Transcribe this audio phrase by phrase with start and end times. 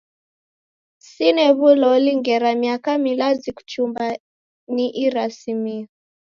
[1.07, 4.03] Sine w'uloli ngera miaka milazi kuchumba
[4.73, 5.85] ni irasimio.